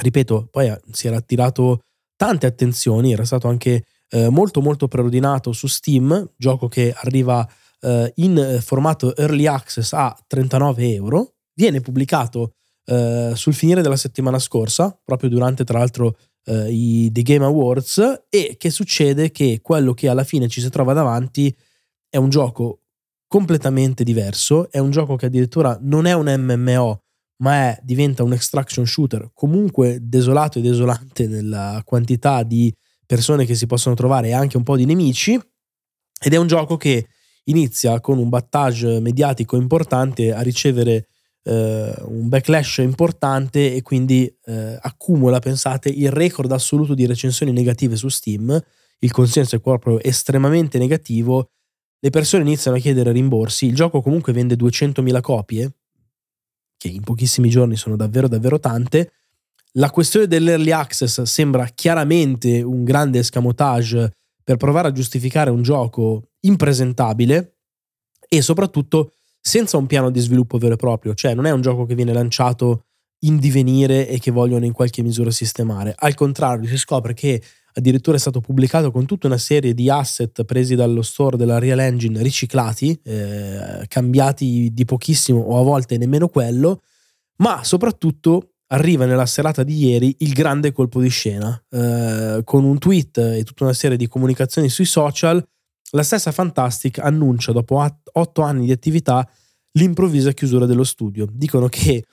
ripeto, 0.02 0.48
poi 0.50 0.72
si 0.92 1.06
era 1.06 1.16
attirato 1.16 1.80
tante 2.14 2.46
attenzioni, 2.46 3.12
era 3.12 3.24
stato 3.24 3.48
anche 3.48 3.84
eh, 4.10 4.28
molto 4.28 4.60
molto 4.60 4.86
preordinato 4.86 5.52
su 5.52 5.66
Steam, 5.66 6.32
gioco 6.36 6.68
che 6.68 6.92
arriva 6.94 7.48
eh, 7.80 8.12
in 8.16 8.58
formato 8.60 9.16
early 9.16 9.46
access 9.46 9.92
a 9.92 10.16
39 10.26 10.92
euro, 10.92 11.34
viene 11.54 11.80
pubblicato 11.80 12.54
eh, 12.86 13.32
sul 13.34 13.54
finire 13.54 13.82
della 13.82 13.96
settimana 13.96 14.38
scorsa, 14.38 14.98
proprio 15.04 15.30
durante 15.30 15.64
tra 15.64 15.78
l'altro 15.78 16.16
eh, 16.44 16.72
i 16.72 17.10
The 17.12 17.22
Game 17.22 17.44
Awards, 17.44 18.24
e 18.28 18.56
che 18.58 18.70
succede 18.70 19.30
che 19.30 19.60
quello 19.62 19.94
che 19.94 20.08
alla 20.08 20.24
fine 20.24 20.48
ci 20.48 20.60
si 20.60 20.70
trova 20.70 20.92
davanti 20.92 21.54
è 22.08 22.16
un 22.16 22.28
gioco 22.28 22.80
completamente 23.26 24.02
diverso, 24.02 24.70
è 24.70 24.78
un 24.78 24.90
gioco 24.90 25.14
che 25.14 25.26
addirittura 25.26 25.78
non 25.82 26.06
è 26.06 26.12
un 26.14 26.26
MMO, 26.26 27.02
ma 27.42 27.68
è, 27.68 27.80
diventa 27.82 28.24
un 28.24 28.32
extraction 28.32 28.86
shooter 28.86 29.30
comunque 29.32 29.98
desolato 30.00 30.58
e 30.58 30.62
desolante 30.62 31.28
nella 31.28 31.80
quantità 31.84 32.42
di 32.42 32.74
persone 33.06 33.44
che 33.44 33.54
si 33.54 33.66
possono 33.66 33.94
trovare 33.94 34.28
e 34.28 34.32
anche 34.32 34.56
un 34.56 34.62
po' 34.62 34.76
di 34.76 34.84
nemici. 34.84 35.40
Ed 36.22 36.34
è 36.34 36.36
un 36.36 36.48
gioco 36.48 36.76
che 36.76 37.06
inizia 37.44 38.00
con 38.00 38.18
un 38.18 38.28
battage 38.28 39.00
mediatico 39.00 39.56
importante 39.56 40.32
a 40.32 40.40
ricevere 40.40 41.09
eh, 41.42 41.94
un 42.04 42.28
backlash 42.28 42.78
importante 42.78 43.74
e 43.74 43.82
quindi 43.82 44.32
eh, 44.44 44.78
accumula, 44.80 45.38
pensate, 45.38 45.88
il 45.88 46.10
record 46.10 46.50
assoluto 46.52 46.94
di 46.94 47.06
recensioni 47.06 47.52
negative 47.52 47.96
su 47.96 48.08
Steam. 48.08 48.62
Il 48.98 49.12
consenso 49.12 49.56
è 49.56 49.60
proprio 49.60 50.00
estremamente 50.00 50.78
negativo. 50.78 51.50
Le 51.98 52.10
persone 52.10 52.42
iniziano 52.42 52.76
a 52.76 52.80
chiedere 52.80 53.12
rimborsi. 53.12 53.66
Il 53.66 53.74
gioco 53.74 54.02
comunque 54.02 54.32
vende 54.32 54.56
200.000 54.56 55.20
copie, 55.20 55.72
che 56.76 56.88
in 56.88 57.02
pochissimi 57.02 57.48
giorni 57.48 57.76
sono 57.76 57.96
davvero 57.96 58.28
davvero 58.28 58.58
tante. 58.58 59.12
La 59.74 59.90
questione 59.90 60.26
dell'early 60.26 60.72
access 60.72 61.22
sembra 61.22 61.66
chiaramente 61.66 62.60
un 62.62 62.84
grande 62.84 63.20
escamotage 63.20 64.12
per 64.42 64.56
provare 64.56 64.88
a 64.88 64.92
giustificare 64.92 65.50
un 65.50 65.62
gioco 65.62 66.30
impresentabile 66.40 67.58
e 68.28 68.42
soprattutto 68.42 69.12
senza 69.40 69.76
un 69.76 69.86
piano 69.86 70.10
di 70.10 70.20
sviluppo 70.20 70.58
vero 70.58 70.74
e 70.74 70.76
proprio, 70.76 71.14
cioè 71.14 71.34
non 71.34 71.46
è 71.46 71.50
un 71.50 71.60
gioco 71.60 71.86
che 71.86 71.94
viene 71.94 72.12
lanciato 72.12 72.84
in 73.24 73.38
divenire 73.38 74.08
e 74.08 74.18
che 74.18 74.30
vogliono 74.30 74.64
in 74.64 74.72
qualche 74.72 75.02
misura 75.02 75.30
sistemare. 75.30 75.94
Al 75.96 76.14
contrario, 76.14 76.68
si 76.68 76.78
scopre 76.78 77.14
che 77.14 77.42
addirittura 77.74 78.16
è 78.16 78.20
stato 78.20 78.40
pubblicato 78.40 78.90
con 78.90 79.06
tutta 79.06 79.26
una 79.26 79.38
serie 79.38 79.74
di 79.74 79.90
asset 79.90 80.44
presi 80.44 80.74
dallo 80.74 81.02
store 81.02 81.36
della 81.36 81.58
Real 81.58 81.78
Engine 81.78 82.22
riciclati, 82.22 82.98
eh, 83.04 83.84
cambiati 83.88 84.70
di 84.72 84.84
pochissimo 84.84 85.40
o 85.40 85.60
a 85.60 85.62
volte 85.62 85.96
nemmeno 85.96 86.28
quello, 86.28 86.82
ma 87.36 87.62
soprattutto 87.62 88.54
arriva 88.72 89.04
nella 89.04 89.26
serata 89.26 89.62
di 89.62 89.86
ieri 89.86 90.14
il 90.20 90.32
grande 90.32 90.72
colpo 90.72 91.00
di 91.00 91.08
scena, 91.08 91.60
eh, 91.70 92.40
con 92.44 92.64
un 92.64 92.78
tweet 92.78 93.18
e 93.18 93.42
tutta 93.44 93.64
una 93.64 93.72
serie 93.72 93.96
di 93.96 94.08
comunicazioni 94.08 94.68
sui 94.68 94.84
social. 94.84 95.44
La 95.92 96.02
stessa 96.02 96.32
Fantastic 96.32 96.98
annuncia 96.98 97.52
dopo 97.52 97.84
otto 98.12 98.42
anni 98.42 98.66
di 98.66 98.72
attività 98.72 99.28
l'improvvisa 99.72 100.32
chiusura 100.32 100.66
dello 100.66 100.84
studio. 100.84 101.26
Dicono 101.30 101.68
che 101.68 102.04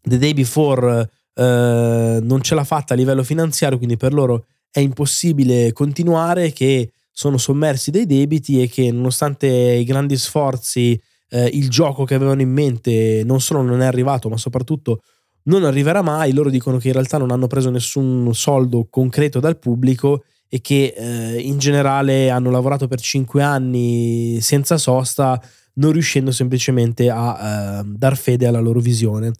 The 0.00 0.18
Day 0.18 0.34
Before 0.34 1.10
eh, 1.34 2.18
non 2.22 2.42
ce 2.42 2.54
l'ha 2.54 2.64
fatta 2.64 2.94
a 2.94 2.96
livello 2.96 3.22
finanziario, 3.22 3.78
quindi 3.78 3.96
per 3.96 4.12
loro 4.12 4.46
è 4.70 4.80
impossibile 4.80 5.72
continuare, 5.72 6.52
che 6.52 6.92
sono 7.10 7.38
sommersi 7.38 7.90
dai 7.90 8.06
debiti 8.06 8.62
e 8.62 8.68
che 8.68 8.92
nonostante 8.92 9.46
i 9.46 9.84
grandi 9.84 10.16
sforzi 10.16 11.00
eh, 11.30 11.50
il 11.52 11.68
gioco 11.68 12.04
che 12.04 12.14
avevano 12.14 12.42
in 12.42 12.50
mente 12.50 13.22
non 13.24 13.40
solo 13.40 13.62
non 13.62 13.80
è 13.80 13.86
arrivato, 13.86 14.28
ma 14.28 14.36
soprattutto 14.36 15.02
non 15.44 15.64
arriverà 15.64 16.02
mai. 16.02 16.32
Loro 16.32 16.50
dicono 16.50 16.78
che 16.78 16.88
in 16.88 16.92
realtà 16.94 17.18
non 17.18 17.30
hanno 17.30 17.46
preso 17.46 17.70
nessun 17.70 18.32
soldo 18.34 18.86
concreto 18.88 19.40
dal 19.40 19.58
pubblico 19.58 20.24
e 20.48 20.60
che 20.60 20.94
eh, 20.96 21.40
in 21.40 21.58
generale 21.58 22.30
hanno 22.30 22.50
lavorato 22.50 22.88
per 22.88 23.00
cinque 23.00 23.42
anni 23.42 24.38
senza 24.40 24.78
sosta, 24.78 25.40
non 25.74 25.92
riuscendo 25.92 26.30
semplicemente 26.32 27.10
a 27.10 27.80
eh, 27.80 27.82
dar 27.84 28.16
fede 28.16 28.46
alla 28.46 28.60
loro 28.60 28.80
visione. 28.80 29.32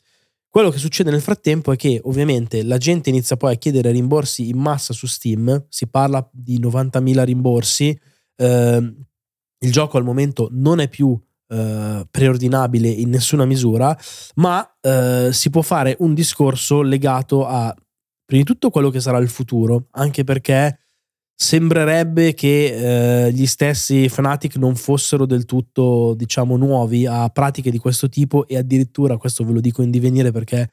Quello 0.51 0.71
che 0.71 0.79
succede 0.79 1.11
nel 1.11 1.21
frattempo 1.21 1.73
è 1.73 1.77
che 1.77 2.01
ovviamente 2.05 2.63
la 2.63 2.79
gente 2.79 3.11
inizia 3.11 3.37
poi 3.37 3.55
a 3.55 3.59
chiedere 3.59 3.91
rimborsi 3.91 4.49
in 4.49 4.59
massa 4.59 4.93
su 4.93 5.07
Steam, 5.07 5.67
si 5.69 5.89
parla 5.89 6.27
di 6.33 6.59
90.000 6.59 7.25
rimborsi, 7.25 7.99
eh, 8.37 8.95
il 9.61 9.73
gioco 9.73 9.99
al 9.99 10.05
momento 10.05 10.49
non 10.53 10.81
è 10.81 10.89
più 10.89 11.19
eh, 11.49 12.07
preordinabile 12.11 12.89
in 12.89 13.11
nessuna 13.11 13.45
misura, 13.45 13.97
ma 14.37 14.67
eh, 14.81 15.31
si 15.33 15.51
può 15.51 15.63
fare 15.63 15.97
un 16.01 16.15
discorso 16.15 16.83
legato 16.83 17.47
a 17.47 17.75
prima 18.25 18.43
di 18.43 18.49
tutto 18.49 18.71
quello 18.71 18.91
che 18.91 19.01
sarà 19.01 19.19
il 19.19 19.29
futuro, 19.29 19.87
anche 19.93 20.25
perché 20.25 20.79
sembrerebbe 21.41 22.35
che 22.35 23.27
eh, 23.27 23.33
gli 23.33 23.47
stessi 23.47 24.09
Fnatic 24.09 24.57
non 24.57 24.75
fossero 24.75 25.25
del 25.25 25.45
tutto, 25.45 26.15
diciamo, 26.15 26.57
nuovi 26.57 27.07
a 27.07 27.29
pratiche 27.29 27.71
di 27.71 27.79
questo 27.79 28.09
tipo 28.09 28.45
e 28.49 28.57
addirittura, 28.57 29.19
questo 29.19 29.45
ve 29.45 29.53
lo 29.53 29.61
dico 29.61 29.83
in 29.83 29.93
divenire 29.93 30.33
perché 30.33 30.69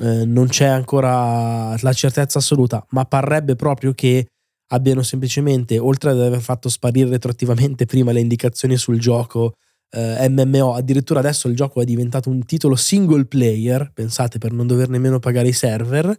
eh, 0.00 0.24
non 0.24 0.48
c'è 0.48 0.64
ancora 0.64 1.76
la 1.78 1.92
certezza 1.92 2.38
assoluta, 2.38 2.82
ma 2.92 3.04
parrebbe 3.04 3.56
proprio 3.56 3.92
che 3.92 4.28
abbiano 4.68 5.02
semplicemente, 5.02 5.78
oltre 5.78 6.12
ad 6.12 6.20
aver 6.22 6.40
fatto 6.40 6.70
sparire 6.70 7.10
retroattivamente 7.10 7.84
prima 7.86 8.10
le 8.10 8.20
indicazioni 8.20 8.78
sul 8.78 8.98
gioco 8.98 9.52
eh, 9.90 10.26
MMO, 10.30 10.72
addirittura 10.72 11.20
adesso 11.20 11.46
il 11.46 11.56
gioco 11.56 11.82
è 11.82 11.84
diventato 11.84 12.30
un 12.30 12.42
titolo 12.46 12.74
single 12.74 13.26
player, 13.26 13.90
pensate 13.92 14.38
per 14.38 14.52
non 14.52 14.66
dover 14.66 14.88
nemmeno 14.88 15.18
pagare 15.18 15.48
i 15.48 15.52
server, 15.52 16.16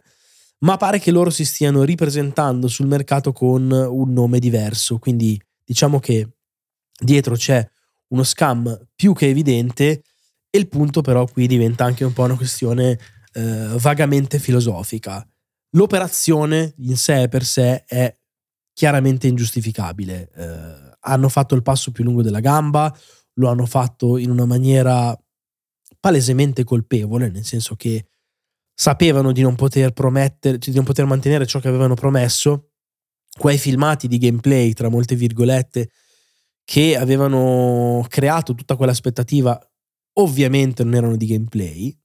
ma 0.62 0.76
pare 0.76 0.98
che 0.98 1.10
loro 1.10 1.30
si 1.30 1.44
stiano 1.44 1.82
ripresentando 1.82 2.68
sul 2.68 2.86
mercato 2.86 3.32
con 3.32 3.70
un 3.70 4.12
nome 4.12 4.38
diverso, 4.38 4.98
quindi 4.98 5.40
diciamo 5.64 5.98
che 5.98 6.28
dietro 6.98 7.34
c'è 7.34 7.66
uno 8.08 8.22
scam 8.22 8.88
più 8.94 9.12
che 9.14 9.28
evidente 9.28 10.02
e 10.50 10.58
il 10.58 10.68
punto 10.68 11.00
però 11.00 11.26
qui 11.26 11.46
diventa 11.46 11.84
anche 11.84 12.04
un 12.04 12.12
po' 12.12 12.24
una 12.24 12.36
questione 12.36 12.98
eh, 13.32 13.74
vagamente 13.78 14.38
filosofica. 14.38 15.26
L'operazione 15.70 16.74
in 16.78 16.96
sé 16.96 17.28
per 17.28 17.44
sé 17.44 17.84
è 17.84 18.14
chiaramente 18.74 19.26
ingiustificabile. 19.26 20.30
Eh, 20.34 20.96
hanno 21.00 21.28
fatto 21.28 21.54
il 21.54 21.62
passo 21.62 21.90
più 21.90 22.04
lungo 22.04 22.22
della 22.22 22.40
gamba, 22.40 22.94
lo 23.34 23.48
hanno 23.48 23.66
fatto 23.66 24.18
in 24.18 24.30
una 24.30 24.44
maniera 24.44 25.18
palesemente 25.98 26.64
colpevole, 26.64 27.30
nel 27.30 27.44
senso 27.44 27.74
che 27.74 28.06
sapevano 28.74 29.32
di 29.32 29.42
non 29.42 29.54
poter 29.54 29.92
promettere, 29.92 30.58
di 30.58 30.72
non 30.74 30.84
poter 30.84 31.04
mantenere 31.04 31.46
ciò 31.46 31.60
che 31.60 31.68
avevano 31.68 31.94
promesso. 31.94 32.70
Quei 33.36 33.58
filmati 33.58 34.08
di 34.08 34.18
gameplay, 34.18 34.72
tra 34.72 34.88
molte 34.88 35.14
virgolette, 35.14 35.90
che 36.64 36.96
avevano 36.96 38.04
creato 38.08 38.54
tutta 38.54 38.76
quell'aspettativa, 38.76 39.58
ovviamente 40.14 40.84
non 40.84 40.94
erano 40.94 41.16
di 41.16 41.26
gameplay. 41.26 41.96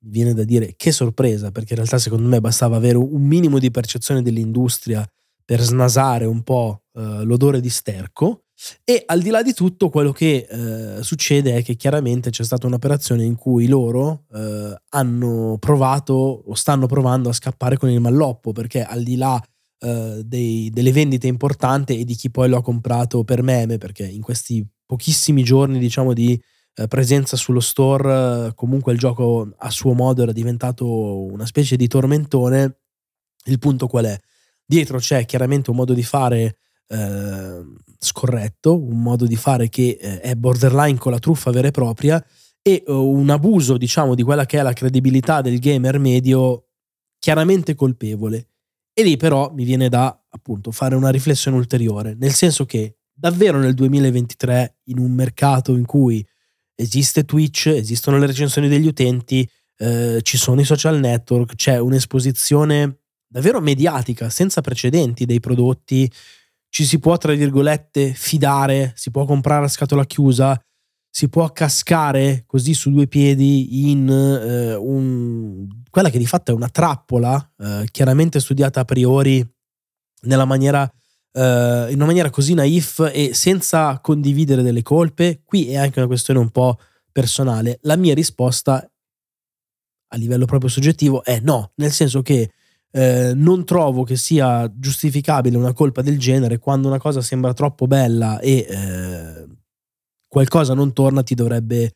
Viene 0.00 0.34
da 0.34 0.44
dire 0.44 0.74
che 0.76 0.92
sorpresa, 0.92 1.50
perché 1.50 1.70
in 1.70 1.78
realtà 1.78 1.98
secondo 1.98 2.28
me 2.28 2.40
bastava 2.40 2.76
avere 2.76 2.98
un 2.98 3.22
minimo 3.22 3.58
di 3.58 3.70
percezione 3.70 4.22
dell'industria 4.22 5.08
per 5.44 5.60
snasare 5.60 6.26
un 6.26 6.42
po' 6.42 6.84
eh, 6.92 7.24
l'odore 7.24 7.60
di 7.60 7.70
sterco. 7.70 8.44
E 8.84 9.04
al 9.06 9.20
di 9.20 9.30
là 9.30 9.42
di 9.42 9.52
tutto, 9.52 9.88
quello 9.88 10.10
che 10.10 10.46
eh, 10.48 11.02
succede 11.02 11.56
è 11.56 11.62
che 11.62 11.76
chiaramente 11.76 12.30
c'è 12.30 12.42
stata 12.42 12.66
un'operazione 12.66 13.22
in 13.22 13.36
cui 13.36 13.68
loro 13.68 14.24
eh, 14.32 14.74
hanno 14.90 15.56
provato 15.60 16.12
o 16.44 16.54
stanno 16.54 16.86
provando 16.86 17.28
a 17.28 17.32
scappare 17.32 17.76
con 17.76 17.88
il 17.88 18.00
malloppo, 18.00 18.52
perché 18.52 18.82
al 18.82 19.02
di 19.04 19.16
là 19.16 19.40
eh, 19.80 20.22
dei, 20.24 20.70
delle 20.70 20.90
vendite 20.90 21.28
importanti 21.28 22.00
e 22.00 22.04
di 22.04 22.14
chi 22.16 22.30
poi 22.30 22.48
lo 22.48 22.56
ha 22.56 22.62
comprato 22.62 23.22
per 23.22 23.42
meme, 23.42 23.78
perché 23.78 24.04
in 24.04 24.22
questi 24.22 24.66
pochissimi 24.84 25.44
giorni, 25.44 25.78
diciamo, 25.78 26.12
di 26.12 26.40
eh, 26.74 26.88
presenza 26.88 27.36
sullo 27.36 27.60
store, 27.60 28.52
comunque 28.54 28.92
il 28.92 28.98
gioco 28.98 29.52
a 29.56 29.70
suo 29.70 29.92
modo 29.92 30.22
era 30.22 30.32
diventato 30.32 31.24
una 31.24 31.46
specie 31.46 31.76
di 31.76 31.86
tormentone. 31.86 32.78
Il 33.44 33.58
punto 33.60 33.86
qual 33.86 34.06
è? 34.06 34.18
Dietro 34.64 34.98
c'è 34.98 35.24
chiaramente 35.24 35.70
un 35.70 35.76
modo 35.76 35.94
di 35.94 36.02
fare 36.02 36.56
eh, 36.88 37.62
scorretto, 37.98 38.80
un 38.80 39.00
modo 39.00 39.26
di 39.26 39.36
fare 39.36 39.68
che 39.68 39.98
eh, 40.00 40.20
è 40.20 40.34
borderline 40.34 40.98
con 40.98 41.12
la 41.12 41.18
truffa 41.18 41.50
vera 41.50 41.68
e 41.68 41.72
propria 41.72 42.24
e 42.62 42.82
uh, 42.86 42.92
un 42.92 43.30
abuso, 43.30 43.76
diciamo, 43.76 44.14
di 44.14 44.22
quella 44.22 44.46
che 44.46 44.58
è 44.58 44.62
la 44.62 44.72
credibilità 44.72 45.40
del 45.40 45.58
gamer 45.58 45.98
medio 45.98 46.66
chiaramente 47.18 47.74
colpevole. 47.74 48.48
E 48.92 49.02
lì 49.02 49.16
però 49.16 49.52
mi 49.52 49.64
viene 49.64 49.88
da 49.88 50.20
appunto 50.28 50.72
fare 50.72 50.94
una 50.94 51.10
riflessione 51.10 51.56
ulteriore, 51.56 52.16
nel 52.18 52.32
senso 52.32 52.66
che 52.66 52.96
davvero 53.12 53.58
nel 53.58 53.74
2023 53.74 54.78
in 54.84 54.98
un 54.98 55.12
mercato 55.12 55.76
in 55.76 55.86
cui 55.86 56.24
esiste 56.74 57.24
Twitch, 57.24 57.66
esistono 57.66 58.18
le 58.18 58.26
recensioni 58.26 58.68
degli 58.68 58.86
utenti, 58.86 59.48
eh, 59.78 60.20
ci 60.22 60.36
sono 60.36 60.60
i 60.60 60.64
social 60.64 60.98
network, 60.98 61.54
c'è 61.54 61.78
un'esposizione 61.78 62.98
davvero 63.26 63.60
mediatica, 63.60 64.30
senza 64.30 64.60
precedenti 64.60 65.26
dei 65.26 65.40
prodotti, 65.40 66.10
ci 66.68 66.84
si 66.84 66.98
può, 66.98 67.16
tra 67.16 67.34
virgolette, 67.34 68.12
fidare, 68.12 68.92
si 68.94 69.10
può 69.10 69.24
comprare 69.24 69.64
a 69.64 69.68
scatola 69.68 70.04
chiusa, 70.04 70.60
si 71.10 71.28
può 71.28 71.50
cascare 71.50 72.44
così 72.46 72.74
su 72.74 72.90
due 72.90 73.06
piedi 73.06 73.90
in 73.90 74.08
eh, 74.08 74.74
un, 74.74 75.66
quella 75.90 76.10
che 76.10 76.18
di 76.18 76.26
fatto 76.26 76.52
è 76.52 76.54
una 76.54 76.68
trappola, 76.68 77.54
eh, 77.58 77.88
chiaramente 77.90 78.40
studiata 78.40 78.80
a 78.80 78.84
priori 78.84 79.44
nella 80.22 80.44
maniera, 80.44 80.88
eh, 81.32 81.86
in 81.88 81.96
una 81.96 82.06
maniera 82.06 82.30
così 82.30 82.54
naif 82.54 83.10
e 83.12 83.34
senza 83.34 83.98
condividere 84.00 84.62
delle 84.62 84.82
colpe. 84.82 85.42
Qui 85.44 85.70
è 85.70 85.76
anche 85.76 85.98
una 85.98 86.08
questione 86.08 86.40
un 86.40 86.50
po' 86.50 86.78
personale. 87.10 87.78
La 87.82 87.96
mia 87.96 88.14
risposta 88.14 88.88
a 90.10 90.16
livello 90.16 90.44
proprio 90.44 90.70
soggettivo 90.70 91.24
è 91.24 91.40
no, 91.40 91.72
nel 91.76 91.90
senso 91.90 92.22
che 92.22 92.52
eh, 92.90 93.32
non 93.34 93.64
trovo 93.64 94.02
che 94.02 94.16
sia 94.16 94.70
giustificabile 94.74 95.56
una 95.56 95.72
colpa 95.72 96.02
del 96.02 96.18
genere 96.18 96.58
quando 96.58 96.88
una 96.88 96.98
cosa 96.98 97.20
sembra 97.20 97.52
troppo 97.52 97.86
bella 97.86 98.38
e 98.40 98.66
eh, 98.68 99.46
qualcosa 100.26 100.74
non 100.74 100.92
torna 100.92 101.22
ti 101.22 101.34
dovrebbe 101.34 101.92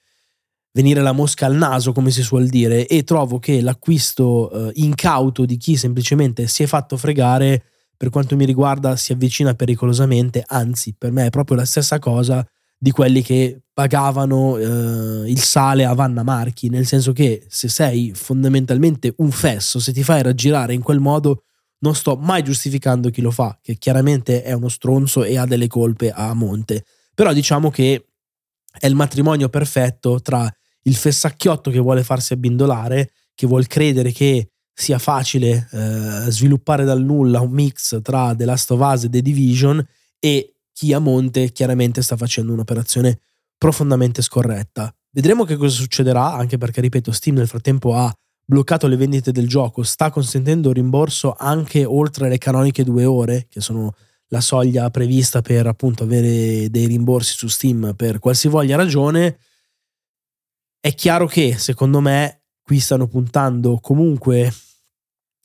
venire 0.72 1.02
la 1.02 1.12
mosca 1.12 1.46
al 1.46 1.54
naso 1.54 1.92
come 1.92 2.10
si 2.10 2.22
suol 2.22 2.48
dire 2.48 2.86
e 2.86 3.04
trovo 3.04 3.38
che 3.38 3.60
l'acquisto 3.60 4.50
eh, 4.50 4.72
incauto 4.76 5.44
di 5.44 5.56
chi 5.56 5.76
semplicemente 5.76 6.46
si 6.46 6.62
è 6.62 6.66
fatto 6.66 6.96
fregare 6.96 7.64
per 7.96 8.10
quanto 8.10 8.36
mi 8.36 8.44
riguarda 8.44 8.96
si 8.96 9.12
avvicina 9.12 9.54
pericolosamente 9.54 10.42
anzi 10.46 10.94
per 10.96 11.12
me 11.12 11.26
è 11.26 11.30
proprio 11.30 11.56
la 11.56 11.64
stessa 11.64 11.98
cosa 11.98 12.46
di 12.82 12.90
quelli 12.90 13.22
che 13.22 13.62
pagavano 13.72 14.56
eh, 14.56 15.30
il 15.30 15.40
sale 15.40 15.84
a 15.84 15.94
Vanna 15.94 16.24
Marchi, 16.24 16.68
nel 16.68 16.84
senso 16.84 17.12
che 17.12 17.46
se 17.48 17.68
sei 17.68 18.10
fondamentalmente 18.12 19.14
un 19.18 19.30
fesso, 19.30 19.78
se 19.78 19.92
ti 19.92 20.02
fai 20.02 20.20
raggirare 20.20 20.74
in 20.74 20.82
quel 20.82 20.98
modo, 20.98 21.44
non 21.82 21.94
sto 21.94 22.16
mai 22.16 22.42
giustificando 22.42 23.08
chi 23.10 23.20
lo 23.20 23.30
fa, 23.30 23.56
che 23.62 23.76
chiaramente 23.76 24.42
è 24.42 24.52
uno 24.52 24.68
stronzo 24.68 25.22
e 25.22 25.38
ha 25.38 25.46
delle 25.46 25.68
colpe 25.68 26.10
a 26.10 26.34
monte. 26.34 26.84
Però 27.14 27.32
diciamo 27.32 27.70
che 27.70 28.04
è 28.76 28.88
il 28.88 28.96
matrimonio 28.96 29.48
perfetto 29.48 30.20
tra 30.20 30.52
il 30.82 30.96
fessacchiotto 30.96 31.70
che 31.70 31.78
vuole 31.78 32.02
farsi 32.02 32.32
abbindolare, 32.32 33.12
che 33.32 33.46
vuol 33.46 33.68
credere 33.68 34.10
che 34.10 34.48
sia 34.74 34.98
facile 34.98 35.68
eh, 35.70 36.30
sviluppare 36.32 36.82
dal 36.82 37.04
nulla 37.04 37.40
un 37.42 37.52
mix 37.52 38.02
tra 38.02 38.34
The 38.34 38.44
Last 38.44 38.72
of 38.72 38.80
Us 38.80 39.04
e 39.04 39.08
The 39.08 39.22
Division 39.22 39.86
e 40.18 40.51
chi 40.72 40.92
a 40.92 40.98
monte 40.98 41.52
chiaramente 41.52 42.02
sta 42.02 42.16
facendo 42.16 42.52
un'operazione 42.52 43.20
profondamente 43.56 44.22
scorretta. 44.22 44.94
Vedremo 45.10 45.44
che 45.44 45.56
cosa 45.56 45.74
succederà, 45.74 46.32
anche 46.34 46.58
perché, 46.58 46.80
ripeto, 46.80 47.12
Steam 47.12 47.36
nel 47.36 47.48
frattempo 47.48 47.94
ha 47.94 48.12
bloccato 48.44 48.86
le 48.86 48.96
vendite 48.96 49.30
del 49.30 49.46
gioco, 49.46 49.82
sta 49.82 50.10
consentendo 50.10 50.72
rimborso 50.72 51.34
anche 51.38 51.84
oltre 51.84 52.28
le 52.28 52.38
canoniche 52.38 52.82
due 52.84 53.04
ore, 53.04 53.46
che 53.48 53.60
sono 53.60 53.94
la 54.28 54.40
soglia 54.40 54.90
prevista 54.90 55.42
per 55.42 55.66
appunto 55.66 56.04
avere 56.04 56.70
dei 56.70 56.86
rimborsi 56.86 57.34
su 57.34 57.48
Steam 57.48 57.94
per 57.94 58.18
qualsivoglia 58.18 58.76
ragione. 58.76 59.38
È 60.80 60.94
chiaro 60.94 61.26
che, 61.26 61.56
secondo 61.58 62.00
me, 62.00 62.44
qui 62.62 62.80
stanno 62.80 63.06
puntando 63.06 63.78
comunque 63.78 64.52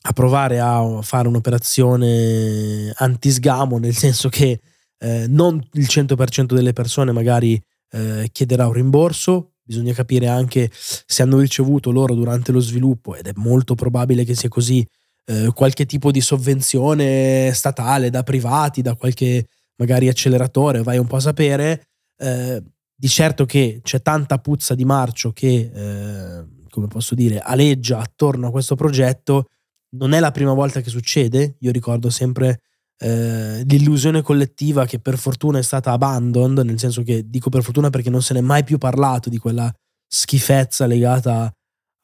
a 0.00 0.12
provare 0.12 0.58
a 0.58 1.02
fare 1.02 1.28
un'operazione 1.28 2.92
anti-sgamo, 2.94 3.78
nel 3.78 3.94
senso 3.94 4.28
che 4.28 4.60
eh, 4.98 5.26
non 5.28 5.64
il 5.72 5.86
100% 5.88 6.54
delle 6.54 6.72
persone 6.72 7.12
magari 7.12 7.60
eh, 7.90 8.28
chiederà 8.32 8.66
un 8.66 8.72
rimborso, 8.72 9.52
bisogna 9.62 9.92
capire 9.92 10.26
anche 10.26 10.70
se 10.72 11.22
hanno 11.22 11.38
ricevuto 11.38 11.90
loro 11.90 12.14
durante 12.14 12.52
lo 12.52 12.60
sviluppo, 12.60 13.14
ed 13.14 13.26
è 13.26 13.32
molto 13.36 13.74
probabile 13.74 14.24
che 14.24 14.34
sia 14.34 14.48
così, 14.48 14.86
eh, 15.26 15.50
qualche 15.54 15.86
tipo 15.86 16.10
di 16.10 16.20
sovvenzione 16.20 17.52
statale 17.52 18.10
da 18.10 18.22
privati, 18.22 18.82
da 18.82 18.94
qualche 18.94 19.46
magari 19.76 20.08
acceleratore, 20.08 20.82
vai 20.82 20.98
un 20.98 21.06
po' 21.06 21.16
a 21.16 21.20
sapere. 21.20 21.88
Eh, 22.16 22.62
di 23.00 23.08
certo 23.08 23.44
che 23.44 23.80
c'è 23.82 24.02
tanta 24.02 24.38
puzza 24.38 24.74
di 24.74 24.84
marcio 24.84 25.30
che, 25.32 25.70
eh, 25.72 26.44
come 26.68 26.88
posso 26.88 27.14
dire, 27.14 27.38
aleggia 27.38 28.00
attorno 28.00 28.48
a 28.48 28.50
questo 28.50 28.74
progetto. 28.74 29.50
Non 29.90 30.14
è 30.14 30.18
la 30.20 30.32
prima 30.32 30.52
volta 30.52 30.80
che 30.80 30.90
succede, 30.90 31.56
io 31.60 31.70
ricordo 31.70 32.10
sempre 32.10 32.62
eh, 32.98 33.62
l'illusione 33.64 34.22
collettiva 34.22 34.84
che 34.84 34.98
per 34.98 35.18
fortuna 35.18 35.58
è 35.58 35.62
stata 35.62 35.92
abandoned, 35.92 36.64
nel 36.64 36.78
senso 36.78 37.02
che 37.02 37.28
dico 37.28 37.48
per 37.48 37.62
fortuna 37.62 37.90
perché 37.90 38.10
non 38.10 38.22
se 38.22 38.34
n'è 38.34 38.40
mai 38.40 38.64
più 38.64 38.78
parlato 38.78 39.28
di 39.28 39.38
quella 39.38 39.72
schifezza 40.06 40.86
legata 40.86 41.52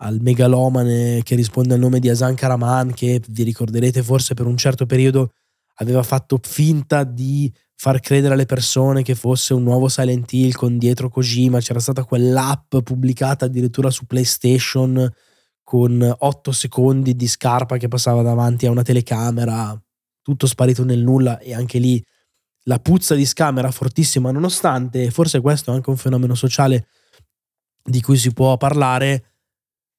al 0.02 0.20
megalomane 0.20 1.22
che 1.22 1.34
risponde 1.34 1.74
al 1.74 1.80
nome 1.80 1.98
di 1.98 2.08
Asan 2.08 2.34
Karaman, 2.34 2.92
che 2.92 3.20
vi 3.28 3.42
ricorderete 3.42 4.02
forse 4.02 4.34
per 4.34 4.46
un 4.46 4.56
certo 4.56 4.86
periodo 4.86 5.30
aveva 5.78 6.02
fatto 6.02 6.38
finta 6.42 7.04
di 7.04 7.52
far 7.74 8.00
credere 8.00 8.34
alle 8.34 8.46
persone 8.46 9.02
che 9.02 9.14
fosse 9.14 9.54
un 9.54 9.62
nuovo 9.62 9.88
Silent 9.88 10.32
Hill 10.32 10.52
con 10.52 10.78
dietro 10.78 11.08
Kojima. 11.08 11.60
C'era 11.60 11.80
stata 11.80 12.04
quell'app 12.04 12.76
pubblicata 12.78 13.46
addirittura 13.46 13.90
su 13.90 14.06
PlayStation 14.06 15.10
con 15.62 16.14
8 16.18 16.52
secondi 16.52 17.16
di 17.16 17.26
scarpa 17.26 17.78
che 17.78 17.88
passava 17.88 18.22
davanti 18.22 18.66
a 18.66 18.70
una 18.70 18.82
telecamera 18.82 19.76
tutto 20.24 20.46
sparito 20.46 20.84
nel 20.84 21.02
nulla 21.02 21.38
e 21.38 21.54
anche 21.54 21.78
lì 21.78 22.02
la 22.64 22.78
puzza 22.78 23.14
di 23.14 23.26
scam 23.26 23.58
era 23.58 23.70
fortissima, 23.70 24.30
nonostante 24.30 25.10
forse 25.10 25.42
questo 25.42 25.70
è 25.70 25.74
anche 25.74 25.90
un 25.90 25.98
fenomeno 25.98 26.34
sociale 26.34 26.88
di 27.82 28.00
cui 28.00 28.16
si 28.16 28.32
può 28.32 28.56
parlare, 28.56 29.32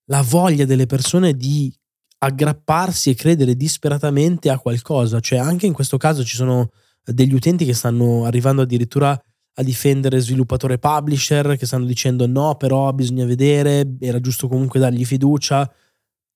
la 0.05 0.23
voglia 0.23 0.65
delle 0.65 0.87
persone 0.87 1.35
di 1.35 1.71
aggrapparsi 2.17 3.11
e 3.11 3.15
credere 3.15 3.55
disperatamente 3.55 4.49
a 4.49 4.57
qualcosa, 4.57 5.19
cioè 5.19 5.37
anche 5.37 5.67
in 5.67 5.73
questo 5.73 5.97
caso 5.97 6.23
ci 6.23 6.35
sono 6.35 6.71
degli 7.03 7.35
utenti 7.35 7.65
che 7.65 7.75
stanno 7.75 8.25
arrivando 8.25 8.63
addirittura 8.63 9.11
a 9.57 9.63
difendere 9.63 10.19
sviluppatore 10.19 10.79
publisher, 10.79 11.55
che 11.55 11.67
stanno 11.67 11.85
dicendo 11.85 12.25
no, 12.25 12.55
però 12.55 12.91
bisogna 12.93 13.25
vedere, 13.25 13.95
era 13.99 14.19
giusto 14.19 14.47
comunque 14.47 14.79
dargli 14.79 15.05
fiducia. 15.05 15.71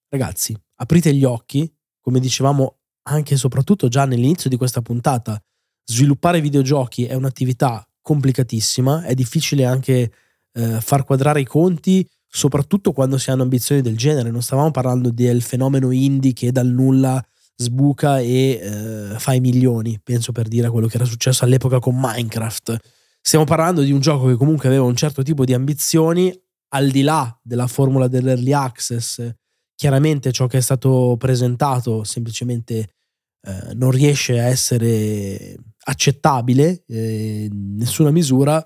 Ragazzi, 0.10 0.56
aprite 0.75 1.12
gli 1.13 1.23
occhi, 1.23 1.71
come 1.99 2.19
dicevamo 2.19 2.79
anche 3.10 3.34
e 3.34 3.38
soprattutto 3.38 3.88
già 3.88 4.06
nell'inizio 4.06 4.50
di 4.50 4.58
questa 4.58 4.82
puntata, 4.82 5.41
sviluppare 5.86 6.41
videogiochi 6.41 7.06
è 7.06 7.15
un'attività 7.15 7.86
complicatissima, 8.02 9.04
è 9.04 9.13
difficile 9.13 9.65
anche 9.65 10.12
eh, 10.54 10.82
far 10.82 11.04
quadrare 11.04 11.41
i 11.41 11.45
conti, 11.45 12.08
soprattutto 12.28 12.91
quando 12.91 13.17
si 13.17 13.32
hanno 13.32 13.43
ambizioni 13.43 13.82
del 13.82 13.98
genere. 13.98 14.32
Non 14.32 14.41
stavamo 14.41 14.72
parlando 14.72 15.12
del 15.12 15.41
fenomeno 15.41 15.91
indie 15.91 16.34
che 16.34 16.52
dal 16.52 16.67
nulla 16.67 17.24
sbuca 17.56 18.19
e 18.19 18.60
eh, 18.62 19.19
fa 19.19 19.34
i 19.34 19.39
milioni, 19.39 20.00
penso 20.02 20.32
per 20.32 20.48
dire 20.48 20.69
quello 20.69 20.88
che 20.88 20.95
era 20.95 21.06
successo 21.06 21.43
all'epoca 21.43 21.80
con 21.80 22.00
Minecraft. 22.00 22.78
Stiamo 23.22 23.45
parlando 23.45 23.82
di 23.82 23.91
un 23.91 24.00
gioco 24.00 24.28
che 24.28 24.36
comunque 24.36 24.69
aveva 24.69 24.86
un 24.86 24.95
certo 24.95 25.24
tipo 25.24 25.43
di 25.43 25.54
ambizioni, 25.54 26.34
al 26.69 26.89
di 26.89 27.02
là 27.02 27.38
della 27.41 27.67
formula 27.67 28.08
dell'early 28.08 28.54
access 28.54 29.34
chiaramente 29.80 30.34
ciò 30.34 30.45
che 30.48 30.58
è 30.58 30.62
stato 30.62 31.15
presentato 31.17 32.04
semplicemente 32.04 32.95
eh, 33.41 33.73
non 33.73 33.91
riesce 33.91 34.39
a 34.39 34.45
essere 34.45 35.56
accettabile 35.84 36.84
eh, 36.88 37.47
in 37.52 37.75
nessuna 37.75 38.12
misura. 38.12 38.63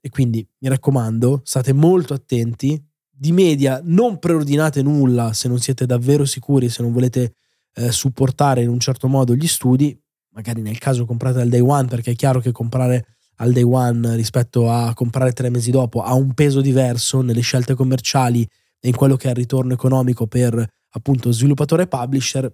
E 0.00 0.10
quindi 0.10 0.46
mi 0.58 0.68
raccomando 0.68 1.40
state 1.44 1.72
molto 1.72 2.14
attenti. 2.14 2.82
Di 3.10 3.32
media 3.32 3.80
non 3.82 4.18
preordinate 4.18 4.80
nulla 4.82 5.32
se 5.32 5.48
non 5.48 5.58
siete 5.58 5.86
davvero 5.86 6.24
sicuri 6.24 6.68
se 6.68 6.82
non 6.82 6.92
volete 6.92 7.34
eh, 7.74 7.90
supportare 7.90 8.62
in 8.62 8.68
un 8.68 8.78
certo 8.78 9.08
modo 9.08 9.34
gli 9.34 9.46
studi. 9.46 9.98
Magari 10.30 10.62
nel 10.62 10.78
caso 10.78 11.04
comprate 11.04 11.40
al 11.40 11.48
day 11.48 11.60
one 11.60 11.88
perché 11.88 12.12
è 12.12 12.14
chiaro 12.14 12.40
che 12.40 12.52
comprare 12.52 13.16
al 13.36 13.52
day 13.52 13.62
one 13.62 14.14
rispetto 14.14 14.70
a 14.70 14.94
comprare 14.94 15.32
tre 15.32 15.50
mesi 15.50 15.70
dopo 15.70 16.02
ha 16.02 16.14
un 16.14 16.32
peso 16.34 16.60
diverso 16.60 17.20
nelle 17.20 17.40
scelte 17.40 17.74
commerciali 17.74 18.48
e 18.80 18.88
in 18.88 18.94
quello 18.94 19.16
che 19.16 19.26
è 19.28 19.30
il 19.30 19.36
ritorno 19.36 19.72
economico 19.72 20.26
per 20.26 20.64
appunto 20.90 21.32
sviluppatore 21.32 21.84
e 21.84 21.88
publisher. 21.88 22.52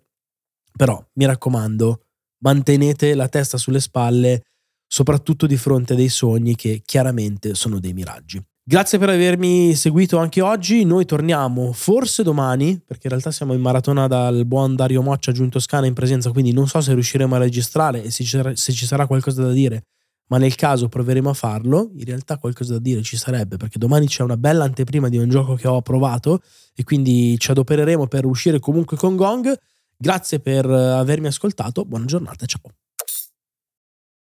Però 0.77 1.03
mi 1.15 1.25
raccomando, 1.25 2.03
mantenete 2.39 3.15
la 3.15 3.29
testa 3.29 3.59
sulle 3.59 3.81
spalle, 3.81 4.43
soprattutto 4.87 5.47
di 5.47 5.57
fronte 5.57 5.93
a 5.93 5.97
dei 5.97 6.09
sogni 6.09 6.57
che 6.57 6.83
chiaramente 6.85 7.55
sono 7.55 7.79
dei 7.79 7.93
miraggi. 7.93 8.43
Grazie 8.67 8.99
per 8.99 9.11
avermi 9.11 9.75
seguito 9.75 10.19
anche 10.19 10.41
oggi. 10.41 10.85
Noi 10.85 11.05
torniamo 11.05 11.73
forse 11.73 12.23
domani, 12.23 12.81
perché 12.85 13.03
in 13.05 13.11
realtà 13.11 13.31
siamo 13.31 13.53
in 13.53 13.61
maratona 13.61 14.07
dal 14.07 14.47
buon 14.47 14.75
Dario 14.75 15.03
Moccia 15.03 15.33
giù 15.33 15.43
in 15.43 15.51
Toscana 15.51 15.87
in 15.87 15.93
presenza, 15.93 16.31
quindi 16.31 16.53
non 16.53 16.67
so 16.67 16.81
se 16.81 16.95
riusciremo 16.95 17.35
a 17.35 17.39
registrare 17.39 18.03
e 18.03 18.11
se 18.11 18.25
ci 18.25 18.87
sarà 18.87 19.07
qualcosa 19.07 19.43
da 19.43 19.53
dire 19.53 19.85
ma 20.29 20.39
nel 20.39 20.55
caso 20.55 20.89
proveremo 20.89 21.29
a 21.29 21.35
farlo, 21.35 21.91
in 21.95 22.05
realtà 22.05 22.39
qualcosa 22.39 22.75
da 22.75 22.79
dire 22.79 23.03
ci 23.03 23.17
sarebbe 23.17 23.57
perché 23.57 23.79
domani 23.79 24.07
c'è 24.07 24.23
una 24.23 24.37
bella 24.37 24.65
anteprima 24.65 25.09
di 25.09 25.19
un 25.19 25.29
gioco 25.29 25.55
che 25.55 25.69
ho 25.69 25.83
provato 25.83 26.41
e 26.75 26.83
quindi 26.85 27.39
ci 27.39 27.51
adopereremo 27.51 28.07
per 28.07 28.25
uscire 28.25 28.59
comunque 28.59 28.97
con 28.97 29.17
Gong. 29.17 29.55
Grazie 29.97 30.41
per 30.41 30.67
avermi 30.67 31.29
ascoltato, 31.29 31.85
buona 31.85 32.05
giornata, 32.05 32.47
ciao. 32.47 32.84